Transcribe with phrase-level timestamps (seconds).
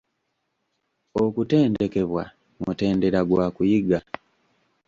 [1.23, 2.23] Okutendekebwa
[2.63, 3.99] mutendera gwa kuyiga.